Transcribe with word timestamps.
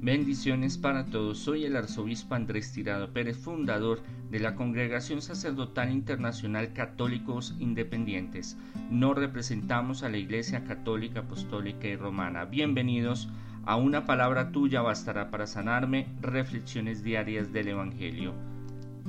Bendiciones 0.00 0.78
para 0.78 1.06
todos. 1.06 1.40
Soy 1.40 1.64
el 1.64 1.74
arzobispo 1.74 2.36
Andrés 2.36 2.72
Tirado 2.72 3.12
Pérez, 3.12 3.36
fundador 3.36 4.00
de 4.30 4.38
la 4.38 4.54
Congregación 4.54 5.20
Sacerdotal 5.20 5.90
Internacional 5.90 6.72
Católicos 6.72 7.56
Independientes. 7.58 8.56
No 8.92 9.12
representamos 9.12 10.04
a 10.04 10.08
la 10.08 10.18
Iglesia 10.18 10.62
Católica, 10.62 11.20
Apostólica 11.20 11.88
y 11.88 11.96
Romana. 11.96 12.44
Bienvenidos 12.44 13.28
a 13.66 13.74
Una 13.74 14.06
palabra 14.06 14.52
tuya 14.52 14.82
bastará 14.82 15.32
para 15.32 15.48
sanarme. 15.48 16.06
Reflexiones 16.20 17.02
diarias 17.02 17.52
del 17.52 17.66
Evangelio. 17.66 18.34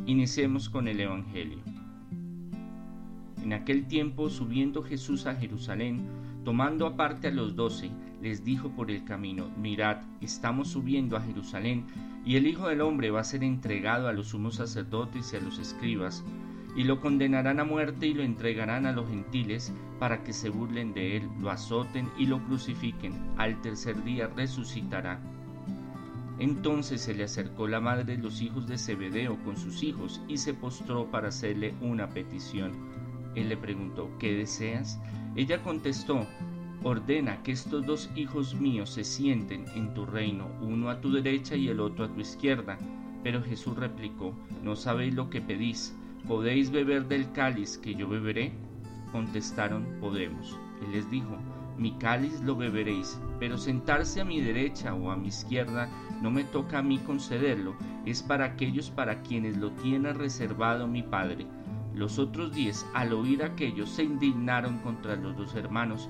Iniciemos 0.08 0.70
con 0.70 0.88
el 0.88 1.00
Evangelio. 1.02 1.60
En 3.44 3.54
aquel 3.54 3.86
tiempo, 3.86 4.32
subiendo 4.32 4.82
Jesús 4.82 5.28
a 5.28 5.36
Jerusalén, 5.36 6.02
tomando 6.44 6.88
aparte 6.88 7.28
a 7.28 7.32
los 7.32 7.56
doce, 7.56 7.92
les 8.22 8.44
dijo 8.44 8.70
por 8.70 8.92
el 8.92 9.04
camino, 9.04 9.50
mirad, 9.58 9.98
estamos 10.22 10.70
subiendo 10.70 11.16
a 11.16 11.22
Jerusalén, 11.22 11.86
y 12.26 12.36
el 12.36 12.48
Hijo 12.48 12.68
del 12.68 12.82
Hombre 12.82 13.12
va 13.12 13.22
a 13.22 13.24
ser 13.24 13.44
entregado 13.44 14.08
a 14.08 14.14
los 14.14 14.30
sumos 14.30 14.56
sacerdotes 14.56 15.34
y 15.34 15.38
a 15.38 15.42
los 15.42 15.58
escribas, 15.58 16.24
y 16.76 16.84
lo 16.84 17.02
condenarán 17.02 17.60
a 17.60 17.64
muerte 17.64 18.08
y 18.08 18.14
lo 18.14 18.24
entregarán 18.24 18.86
a 18.86 18.92
los 18.92 19.10
gentiles 19.10 19.74
para 20.00 20.24
que 20.24 20.34
se 20.34 20.50
burlen 20.50 20.94
de 20.94 21.18
él, 21.18 21.30
lo 21.40 21.50
azoten 21.50 22.10
y 22.18 22.26
lo 22.26 22.44
crucifiquen. 22.46 23.14
Al 23.38 23.62
tercer 23.62 24.04
día 24.04 24.28
resucitará. 24.28 25.20
Entonces 26.40 27.02
se 27.02 27.14
le 27.14 27.26
acercó 27.26 27.68
la 27.68 27.82
madre 27.82 28.06
de 28.06 28.18
los 28.18 28.42
hijos 28.42 28.66
de 28.68 28.78
Zebedeo 28.78 29.38
con 29.44 29.58
sus 29.58 29.84
hijos 29.84 30.22
y 30.30 30.38
se 30.38 30.54
postró 30.54 31.12
para 31.12 31.30
hacerle 31.30 31.74
una 31.82 32.10
petición. 32.10 32.72
Él 33.36 33.50
le 33.50 33.58
preguntó, 33.58 34.10
¿qué 34.20 34.34
deseas? 34.34 35.00
Ella 35.36 35.62
contestó, 35.62 36.26
ordena 36.84 37.44
que 37.44 37.52
estos 37.52 37.86
dos 37.86 38.10
hijos 38.16 38.56
míos 38.56 38.90
se 38.90 39.04
sienten 39.04 39.66
en 39.76 39.94
tu 39.94 40.06
reino, 40.06 40.48
uno 40.62 40.90
a 40.90 41.02
tu 41.02 41.12
derecha 41.12 41.56
y 41.56 41.68
el 41.68 41.80
otro 41.80 42.06
a 42.06 42.14
tu 42.14 42.22
izquierda. 42.22 42.78
Pero 43.24 43.44
Jesús 43.44 43.76
replicó, 43.76 44.34
¿no 44.64 44.76
sabéis 44.76 45.14
lo 45.14 45.30
que 45.30 45.42
pedís? 45.42 45.96
¿Podéis 46.28 46.72
beber 46.72 47.08
del 47.08 47.32
cáliz 47.32 47.78
que 47.78 47.96
yo 47.96 48.08
beberé? 48.08 48.54
Contestaron, 49.12 49.86
podemos. 50.00 50.58
Él 50.82 50.94
les 50.94 51.10
dijo, 51.10 51.38
mi 51.78 51.92
cáliz 51.94 52.42
lo 52.42 52.56
beberéis, 52.56 53.20
pero 53.40 53.58
sentarse 53.58 54.22
a 54.22 54.26
mi 54.26 54.42
derecha 54.42 54.94
o 54.94 55.12
a 55.12 55.16
mi 55.16 55.30
izquierda 55.30 55.90
no 56.22 56.30
me 56.30 56.44
toca 56.44 56.80
a 56.80 56.84
mí 56.84 56.98
concederlo, 57.00 57.74
es 58.06 58.22
para 58.22 58.46
aquellos 58.46 58.90
para 58.90 59.22
quienes 59.22 59.58
lo 59.58 59.72
tiene 59.72 60.14
reservado 60.14 60.88
mi 60.88 61.04
Padre. 61.04 61.46
Los 61.94 62.20
otros 62.20 62.54
diez, 62.54 62.86
al 62.94 63.14
oír 63.14 63.44
aquello, 63.44 63.86
se 63.86 64.04
indignaron 64.04 64.80
contra 64.80 65.16
los 65.16 65.36
dos 65.36 65.56
hermanos, 65.56 66.10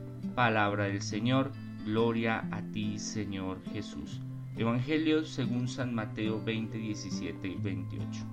Palabra 0.35 0.85
del 0.85 1.01
Señor, 1.01 1.51
gloria 1.85 2.47
a 2.51 2.61
ti 2.71 2.97
Señor 2.97 3.61
Jesús. 3.73 4.21
Evangelio 4.55 5.25
según 5.25 5.67
San 5.67 5.93
Mateo 5.93 6.41
20, 6.41 6.77
17 6.77 7.47
y 7.49 7.55
28. 7.55 8.25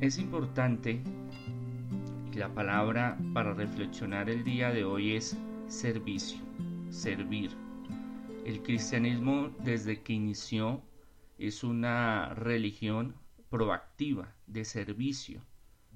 Es 0.00 0.16
importante 0.16 1.02
que 2.30 2.38
la 2.38 2.54
palabra 2.54 3.18
para 3.34 3.52
reflexionar 3.52 4.30
el 4.30 4.44
día 4.44 4.70
de 4.70 4.84
hoy 4.84 5.16
es 5.16 5.36
servicio, 5.66 6.38
servir. 6.90 7.50
El 8.44 8.62
cristianismo 8.62 9.50
desde 9.64 10.02
que 10.02 10.12
inició 10.12 10.82
es 11.36 11.64
una 11.64 12.32
religión 12.34 13.16
proactiva, 13.48 14.32
de 14.46 14.64
servicio, 14.64 15.42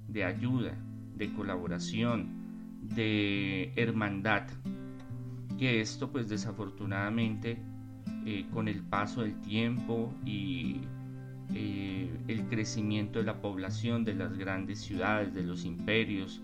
de 0.09 0.25
ayuda, 0.25 0.77
de 1.15 1.33
colaboración, 1.33 2.44
de 2.93 3.71
hermandad, 3.75 4.47
que 5.57 5.81
esto 5.81 6.11
pues 6.11 6.29
desafortunadamente 6.29 7.57
eh, 8.25 8.45
con 8.51 8.67
el 8.67 8.81
paso 8.81 9.21
del 9.21 9.39
tiempo 9.41 10.13
y 10.25 10.81
eh, 11.53 12.09
el 12.27 12.47
crecimiento 12.47 13.19
de 13.19 13.25
la 13.25 13.41
población 13.41 14.03
de 14.03 14.15
las 14.15 14.37
grandes 14.37 14.79
ciudades, 14.79 15.33
de 15.33 15.43
los 15.43 15.63
imperios, 15.63 16.41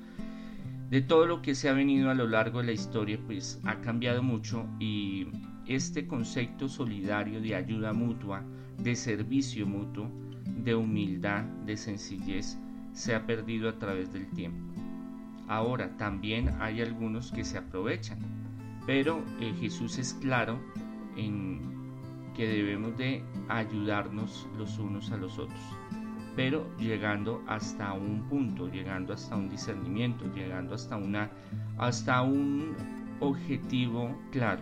de 0.90 1.02
todo 1.02 1.26
lo 1.26 1.42
que 1.42 1.56
se 1.56 1.70
ha 1.70 1.74
venido 1.74 2.10
a 2.10 2.14
lo 2.14 2.28
largo 2.28 2.60
de 2.60 2.68
la 2.68 2.72
historia, 2.74 3.20
pues 3.26 3.60
ha 3.64 3.82
cambiado 3.82 4.22
mucho 4.22 4.68
y 4.80 5.28
este 5.66 6.06
concepto 6.06 6.68
solidario 6.68 7.42
de 7.42 7.56
ayuda 7.56 7.94
mutua, 7.94 8.44
de 8.78 8.96
servicio 8.96 9.66
mutuo, 9.66 10.12
de 10.64 10.76
humildad, 10.76 11.44
de 11.66 11.78
sencillez, 11.78 12.58
se 12.94 13.16
ha 13.16 13.26
perdido 13.26 13.70
a 13.70 13.80
través 13.80 14.12
del 14.12 14.30
tiempo. 14.32 14.71
Ahora, 15.52 15.98
también 15.98 16.56
hay 16.62 16.82
algunos 16.82 17.30
que 17.34 17.44
se 17.44 17.58
aprovechan, 17.58 18.20
pero 18.86 19.22
eh, 19.42 19.54
Jesús 19.60 19.98
es 19.98 20.14
claro 20.14 20.58
en 21.18 21.60
que 22.34 22.48
debemos 22.48 22.98
de 22.98 23.22
ayudarnos 23.50 24.48
los 24.58 24.80
unos 24.80 25.12
a 25.12 25.18
los 25.18 25.38
otros, 25.38 25.60
pero 26.38 26.66
llegando 26.78 27.44
hasta 27.48 27.92
un 27.92 28.30
punto, 28.30 28.70
llegando 28.70 29.12
hasta 29.12 29.36
un 29.36 29.50
discernimiento, 29.50 30.24
llegando 30.34 30.74
hasta 30.74 30.96
una 30.96 31.30
hasta 31.78 32.22
un 32.22 32.74
objetivo 33.20 34.18
claro 34.32 34.62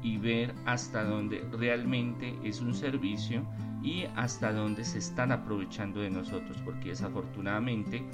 y 0.00 0.16
ver 0.18 0.54
hasta 0.64 1.02
dónde 1.02 1.44
realmente 1.58 2.38
es 2.44 2.60
un 2.60 2.74
servicio 2.74 3.42
y 3.82 4.04
hasta 4.14 4.52
dónde 4.52 4.84
se 4.84 4.98
están 4.98 5.32
aprovechando 5.32 5.98
de 5.98 6.10
nosotros, 6.10 6.56
porque 6.64 6.90
desafortunadamente 6.90 8.04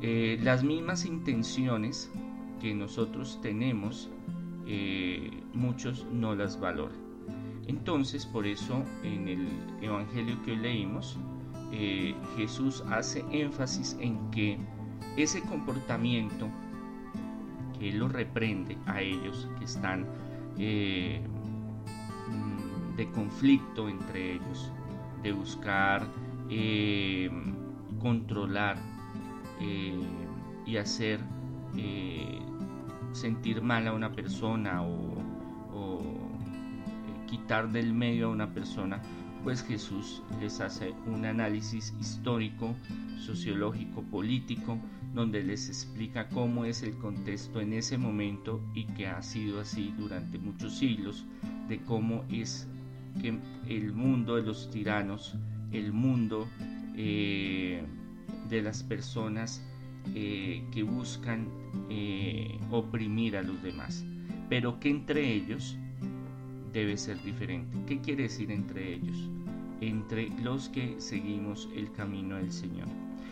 eh, 0.00 0.38
las 0.42 0.62
mismas 0.62 1.04
intenciones 1.04 2.08
que 2.60 2.72
nosotros 2.72 3.40
tenemos, 3.42 4.08
eh, 4.66 5.30
muchos 5.54 6.06
no 6.12 6.36
las 6.36 6.60
valoran. 6.60 6.96
Entonces, 7.66 8.24
por 8.24 8.46
eso 8.46 8.84
en 9.02 9.26
el 9.28 9.48
Evangelio 9.82 10.40
que 10.44 10.52
hoy 10.52 10.58
leímos, 10.58 11.18
eh, 11.72 12.14
Jesús 12.36 12.84
hace 12.90 13.24
énfasis 13.30 13.96
en 14.00 14.30
que 14.30 14.56
ese 15.16 15.42
comportamiento 15.42 16.48
que 17.78 17.88
Él 17.90 17.98
lo 17.98 18.08
reprende 18.08 18.78
a 18.86 19.02
ellos 19.02 19.48
que 19.58 19.64
están 19.64 20.02
mm, 20.02 20.56
de 22.96 23.10
conflicto 23.10 23.88
entre 23.88 24.34
ellos, 24.34 24.72
de 25.22 25.32
buscar 25.32 26.06
controlar 28.00 28.78
eh, 29.60 29.98
y 30.66 30.76
hacer 30.76 31.20
eh, 31.76 32.40
sentir 33.12 33.62
mal 33.62 33.86
a 33.88 33.92
una 33.92 34.12
persona 34.12 34.82
o, 34.82 35.14
eh, 35.74 37.26
quitar 37.26 37.70
del 37.70 37.92
medio 37.92 38.28
a 38.28 38.30
una 38.30 38.52
persona, 38.52 39.00
pues 39.44 39.62
Jesús 39.62 40.22
les 40.40 40.60
hace 40.60 40.94
un 41.06 41.24
análisis 41.24 41.94
histórico, 42.00 42.74
sociológico, 43.18 44.02
político, 44.02 44.78
donde 45.14 45.42
les 45.42 45.68
explica 45.68 46.28
cómo 46.28 46.64
es 46.64 46.82
el 46.82 46.96
contexto 46.98 47.60
en 47.60 47.72
ese 47.72 47.98
momento 47.98 48.60
y 48.74 48.84
que 48.84 49.06
ha 49.06 49.22
sido 49.22 49.60
así 49.60 49.94
durante 49.98 50.38
muchos 50.38 50.78
siglos, 50.78 51.24
de 51.68 51.78
cómo 51.82 52.24
es 52.30 52.68
que 53.20 53.38
el 53.68 53.92
mundo 53.92 54.36
de 54.36 54.42
los 54.42 54.70
tiranos, 54.70 55.34
el 55.72 55.92
mundo 55.92 56.46
de 58.48 58.62
las 58.62 58.82
personas 58.82 59.62
eh, 60.14 60.64
que 60.72 60.82
buscan 60.82 61.48
eh, 61.90 62.58
oprimir 62.70 63.36
a 63.36 63.42
los 63.42 63.62
demás, 63.62 64.04
pero 64.48 64.80
que 64.80 64.88
entre 64.88 65.32
ellos 65.34 65.76
debe 66.72 66.96
ser 66.96 67.22
diferente. 67.22 67.76
¿Qué 67.86 68.00
quiere 68.00 68.24
decir 68.24 68.50
entre 68.50 68.94
ellos? 68.94 69.28
Entre 69.80 70.30
los 70.42 70.68
que 70.70 70.98
seguimos 70.98 71.68
el 71.74 71.92
camino 71.92 72.36
del 72.36 72.52
Señor. 72.52 72.88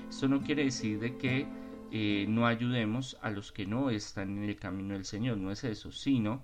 Esto 0.09 0.29
no 0.29 0.43
quiere 0.43 0.65
decir 0.65 1.01
de 1.01 1.17
que 1.17 1.47
eh, 1.93 2.27
no 2.29 2.47
ayudemos 2.47 3.17
a 3.23 3.31
los 3.31 3.53
que 3.53 3.67
no 3.67 3.91
están 3.91 4.39
en 4.39 4.45
el 4.45 4.57
camino 4.57 4.95
del 4.95 5.05
Señor, 5.05 5.39
no 5.39 5.51
es 5.51 5.65
eso, 5.65 5.93
sino 5.93 6.43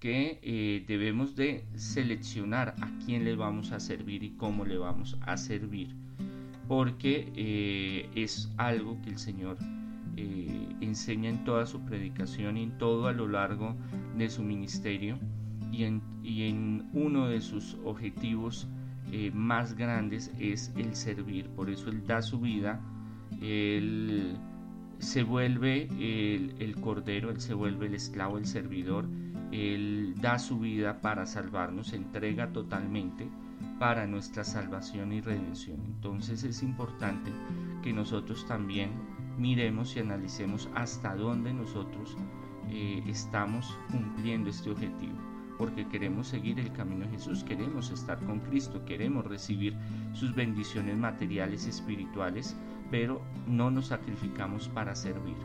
que 0.00 0.84
debemos 0.86 1.34
de 1.34 1.64
seleccionar 1.76 2.74
a 2.82 2.90
quién 3.06 3.24
le 3.24 3.36
vamos 3.36 3.72
a 3.72 3.80
servir 3.80 4.22
y 4.22 4.32
cómo 4.32 4.66
le 4.66 4.76
vamos 4.76 5.16
a 5.22 5.38
servir 5.38 5.94
porque 6.68 7.32
eh, 7.36 8.08
es 8.14 8.50
algo 8.56 9.00
que 9.02 9.10
el 9.10 9.18
Señor 9.18 9.58
eh, 10.16 10.68
enseña 10.80 11.30
en 11.30 11.44
toda 11.44 11.66
su 11.66 11.80
predicación 11.80 12.56
y 12.56 12.62
en 12.64 12.78
todo 12.78 13.06
a 13.06 13.12
lo 13.12 13.28
largo 13.28 13.74
de 14.16 14.30
su 14.30 14.42
ministerio 14.42 15.18
y 15.72 15.84
en, 15.84 16.88
uno 16.92 17.26
de 17.26 17.40
sus 17.40 17.76
objetivos 17.84 18.68
eh, 19.10 19.32
más 19.34 19.74
grandes 19.74 20.32
es 20.38 20.72
el 20.76 20.94
servir. 20.94 21.48
Por 21.48 21.68
eso 21.68 21.90
Él 21.90 22.06
da 22.06 22.22
su 22.22 22.38
vida, 22.40 22.80
Él 23.40 24.36
se 25.00 25.24
vuelve 25.24 25.88
el, 25.98 26.54
el 26.60 26.76
cordero, 26.76 27.30
Él 27.30 27.40
se 27.40 27.54
vuelve 27.54 27.86
el 27.86 27.94
esclavo, 27.94 28.38
el 28.38 28.46
servidor, 28.46 29.06
Él 29.50 30.14
da 30.20 30.38
su 30.38 30.60
vida 30.60 31.00
para 31.00 31.26
salvarnos, 31.26 31.88
se 31.88 31.96
entrega 31.96 32.52
totalmente 32.52 33.28
para 33.78 34.06
nuestra 34.06 34.44
salvación 34.44 35.12
y 35.12 35.20
redención. 35.20 35.80
Entonces 35.86 36.44
es 36.44 36.62
importante 36.62 37.32
que 37.82 37.92
nosotros 37.92 38.46
también 38.46 38.90
miremos 39.38 39.96
y 39.96 40.00
analicemos 40.00 40.68
hasta 40.74 41.14
dónde 41.14 41.52
nosotros 41.52 42.16
eh, 42.70 43.02
estamos 43.06 43.76
cumpliendo 43.90 44.50
este 44.50 44.70
objetivo. 44.70 45.18
Porque 45.58 45.86
queremos 45.86 46.28
seguir 46.28 46.58
el 46.58 46.72
camino 46.72 47.04
de 47.04 47.12
Jesús, 47.12 47.44
queremos 47.44 47.90
estar 47.90 48.18
con 48.26 48.40
Cristo, 48.40 48.84
queremos 48.84 49.24
recibir 49.24 49.76
sus 50.12 50.34
bendiciones 50.34 50.96
materiales 50.96 51.66
y 51.66 51.70
espirituales, 51.70 52.56
pero 52.90 53.22
no 53.46 53.70
nos 53.70 53.86
sacrificamos 53.86 54.68
para 54.68 54.96
servir. 54.96 55.36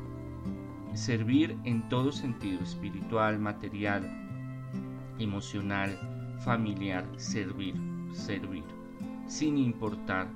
Servir 0.94 1.56
en 1.64 1.88
todo 1.90 2.12
sentido, 2.12 2.64
espiritual, 2.64 3.38
material, 3.38 4.04
emocional, 5.20 5.96
familiar, 6.40 7.06
servir, 7.18 7.76
servir, 8.14 8.64
sin 9.28 9.58
importar 9.58 10.28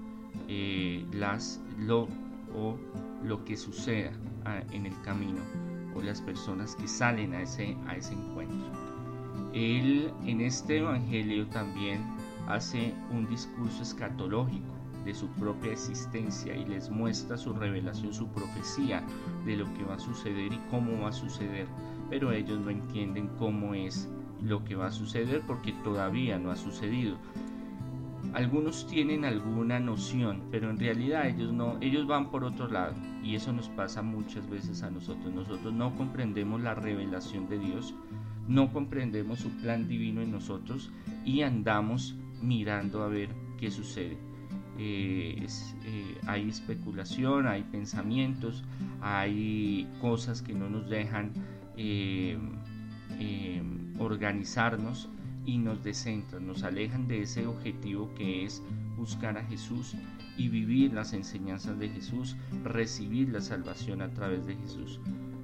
eh, 0.47 1.05
las, 1.11 1.61
lo, 1.79 2.07
o 2.55 2.77
lo 3.23 3.43
que 3.45 3.57
suceda 3.57 4.11
ah, 4.45 4.61
en 4.71 4.85
el 4.85 5.01
camino 5.01 5.39
o 5.95 6.01
las 6.01 6.21
personas 6.21 6.75
que 6.75 6.87
salen 6.87 7.33
a 7.33 7.41
ese, 7.41 7.77
a 7.87 7.95
ese 7.95 8.13
encuentro. 8.13 8.71
Él 9.53 10.11
en 10.25 10.41
este 10.41 10.79
Evangelio 10.79 11.47
también 11.47 12.01
hace 12.47 12.93
un 13.11 13.27
discurso 13.27 13.83
escatológico 13.83 14.73
de 15.05 15.13
su 15.13 15.27
propia 15.27 15.73
existencia 15.73 16.55
y 16.55 16.65
les 16.65 16.89
muestra 16.89 17.37
su 17.37 17.53
revelación, 17.53 18.13
su 18.13 18.27
profecía 18.29 19.03
de 19.45 19.57
lo 19.57 19.71
que 19.73 19.83
va 19.83 19.95
a 19.95 19.99
suceder 19.99 20.53
y 20.53 20.61
cómo 20.71 21.01
va 21.01 21.09
a 21.09 21.13
suceder. 21.13 21.67
Pero 22.09 22.31
ellos 22.31 22.59
no 22.59 22.69
entienden 22.69 23.27
cómo 23.37 23.73
es 23.73 24.09
lo 24.41 24.63
que 24.63 24.75
va 24.75 24.87
a 24.87 24.91
suceder 24.91 25.41
porque 25.45 25.73
todavía 25.83 26.37
no 26.37 26.51
ha 26.51 26.55
sucedido. 26.55 27.17
Algunos 28.33 28.87
tienen 28.87 29.25
alguna 29.25 29.79
noción, 29.79 30.43
pero 30.49 30.71
en 30.71 30.79
realidad 30.79 31.27
ellos 31.27 31.53
no, 31.53 31.77
ellos 31.81 32.07
van 32.07 32.31
por 32.31 32.43
otro 32.43 32.67
lado 32.67 32.95
y 33.23 33.35
eso 33.35 33.53
nos 33.53 33.69
pasa 33.69 34.01
muchas 34.01 34.49
veces 34.49 34.81
a 34.81 34.89
nosotros. 34.89 35.31
Nosotros 35.31 35.71
no 35.71 35.95
comprendemos 35.95 36.59
la 36.61 36.73
revelación 36.73 37.47
de 37.47 37.59
Dios, 37.59 37.93
no 38.47 38.73
comprendemos 38.73 39.39
su 39.39 39.49
plan 39.61 39.87
divino 39.87 40.21
en 40.21 40.31
nosotros 40.31 40.91
y 41.23 41.41
andamos 41.41 42.15
mirando 42.41 43.03
a 43.03 43.07
ver 43.07 43.29
qué 43.59 43.69
sucede. 43.69 44.17
Eh, 44.79 45.45
eh, 45.85 46.17
hay 46.25 46.49
especulación, 46.49 47.45
hay 47.45 47.61
pensamientos, 47.61 48.63
hay 49.01 49.87
cosas 50.01 50.41
que 50.41 50.53
no 50.53 50.69
nos 50.69 50.89
dejan 50.89 51.31
eh, 51.77 52.37
organizarnos 53.99 55.07
y 55.45 55.57
nos 55.57 55.83
descentran, 55.83 56.47
nos 56.47 56.63
alejan 56.63 57.07
de 57.07 57.21
ese 57.21 57.45
objetivo 57.47 58.13
que 58.15 58.45
es 58.45 58.61
buscar 58.97 59.37
a 59.37 59.45
Jesús 59.45 59.95
y 60.37 60.49
vivir 60.49 60.93
las 60.93 61.13
enseñanzas 61.13 61.77
de 61.79 61.89
Jesús, 61.89 62.35
recibir 62.63 63.29
la 63.29 63.41
salvación 63.41 64.01
a 64.01 64.13
través 64.13 64.45
de 64.45 64.55
Jesús. 64.55 64.99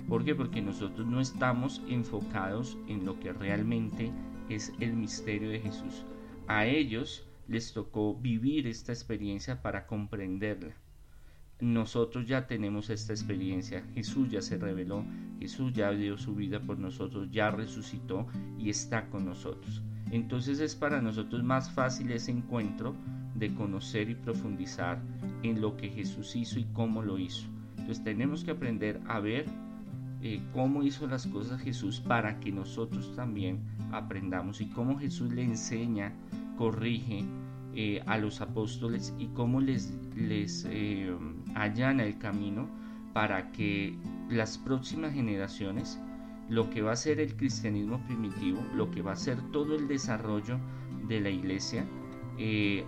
¿Por 0.07 0.25
qué? 0.25 0.34
Porque 0.34 0.62
nosotros 0.62 1.07
no 1.07 1.22
estamos 1.22 1.81
enfocados 1.88 2.78
en 2.88 3.06
lo 3.06 3.19
que 3.19 3.31
realmente 3.31 4.12
es 4.50 4.74
el 4.80 4.94
misterio 4.94 5.50
de 5.50 5.60
Jesús. 5.60 6.06
A 6.48 6.66
ellos 6.66 7.28
les 7.48 7.74
tocó 7.74 8.16
vivir 8.16 8.68
esta 8.68 8.92
experiencia 8.92 9.62
para 9.62 9.86
comprenderla. 9.86 10.75
Nosotros 11.61 12.25
ya 12.25 12.47
tenemos 12.47 12.89
esta 12.89 13.11
experiencia. 13.11 13.83
Jesús 13.94 14.29
ya 14.29 14.41
se 14.41 14.57
reveló, 14.57 15.03
Jesús 15.39 15.73
ya 15.73 15.91
dio 15.91 16.17
su 16.17 16.33
vida 16.35 16.61
por 16.61 16.79
nosotros, 16.79 17.29
ya 17.31 17.51
resucitó 17.51 18.27
y 18.57 18.69
está 18.69 19.09
con 19.09 19.25
nosotros. 19.25 19.81
Entonces 20.11 20.59
es 20.59 20.75
para 20.75 21.01
nosotros 21.01 21.44
más 21.44 21.69
fácil 21.71 22.11
ese 22.11 22.31
encuentro 22.31 22.95
de 23.35 23.53
conocer 23.53 24.09
y 24.09 24.15
profundizar 24.15 25.01
en 25.44 25.61
lo 25.61 25.77
que 25.77 25.89
Jesús 25.89 26.35
hizo 26.35 26.59
y 26.59 26.65
cómo 26.73 27.01
lo 27.01 27.19
hizo. 27.19 27.47
Entonces 27.77 28.03
tenemos 28.03 28.44
que 28.44 28.51
aprender 28.51 29.01
a 29.07 29.19
ver 29.19 29.45
eh, 30.21 30.41
cómo 30.53 30.83
hizo 30.83 31.07
las 31.07 31.27
cosas 31.27 31.62
Jesús 31.62 32.00
para 32.00 32.39
que 32.39 32.51
nosotros 32.51 33.15
también 33.15 33.59
aprendamos 33.91 34.62
y 34.62 34.67
cómo 34.67 34.97
Jesús 34.97 35.31
le 35.31 35.44
enseña, 35.44 36.13
corrige 36.57 37.23
eh, 37.75 38.01
a 38.06 38.18
los 38.18 38.42
apóstoles 38.42 39.13
y 39.18 39.27
cómo 39.27 39.62
les, 39.62 39.94
les 40.16 40.66
eh, 40.69 41.13
allana 41.56 42.04
el 42.04 42.18
camino 42.18 42.68
para 43.13 43.51
que 43.51 43.95
las 44.30 44.57
próximas 44.57 45.13
generaciones 45.13 46.00
lo 46.50 46.69
que 46.69 46.81
va 46.81 46.94
a 46.94 46.95
ser 46.95 47.19
el 47.19 47.36
cristianismo 47.36 48.04
primitivo, 48.06 48.60
lo 48.74 48.89
que 48.89 49.01
va 49.01 49.12
a 49.12 49.16
ser 49.16 49.39
todo 49.51 49.75
el 49.75 49.88
desarrollo 49.88 50.60
de 51.07 51.21
la 51.21 51.30
iglesia, 51.30 51.86
eh, 52.38 52.83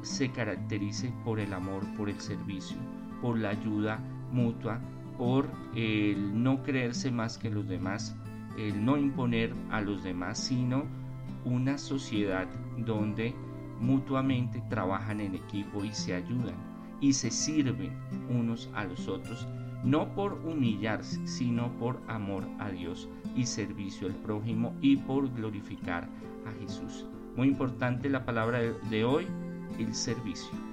se 0.00 0.30
caracterice 0.30 1.12
por 1.24 1.38
el 1.38 1.52
amor, 1.52 1.82
por 1.94 2.08
el 2.08 2.18
servicio, 2.20 2.76
por 3.20 3.38
la 3.38 3.50
ayuda 3.50 3.98
mutua, 4.32 4.80
por 5.18 5.48
el 5.74 6.42
no 6.42 6.62
creerse 6.62 7.10
más 7.10 7.36
que 7.36 7.50
los 7.50 7.68
demás, 7.68 8.16
el 8.56 8.82
no 8.84 8.96
imponer 8.96 9.54
a 9.70 9.80
los 9.80 10.02
demás, 10.02 10.38
sino 10.38 10.84
una 11.44 11.76
sociedad 11.76 12.48
donde 12.78 13.34
mutuamente 13.82 14.62
trabajan 14.70 15.20
en 15.20 15.34
equipo 15.34 15.84
y 15.84 15.92
se 15.92 16.14
ayudan 16.14 16.54
y 17.00 17.12
se 17.12 17.30
sirven 17.30 17.92
unos 18.30 18.70
a 18.74 18.84
los 18.84 19.08
otros 19.08 19.46
no 19.82 20.14
por 20.14 20.34
humillarse, 20.44 21.26
sino 21.26 21.72
por 21.78 22.00
amor 22.06 22.44
a 22.58 22.70
Dios 22.70 23.08
y 23.34 23.44
servicio 23.46 24.06
al 24.06 24.14
prójimo 24.14 24.74
y 24.80 24.96
por 24.96 25.32
glorificar 25.34 26.08
a 26.46 26.52
Jesús. 26.60 27.06
Muy 27.36 27.48
importante 27.48 28.08
la 28.08 28.24
palabra 28.24 28.60
de 28.60 29.04
hoy, 29.04 29.26
el 29.78 29.94
servicio. 29.94 30.71